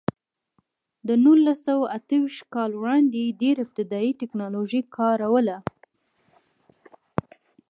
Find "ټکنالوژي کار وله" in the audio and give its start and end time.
4.21-5.57